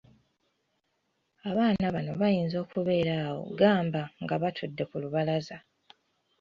[1.49, 5.57] Abaana bano bayinza okubeera awo gamba nga batudde ku lubalaza.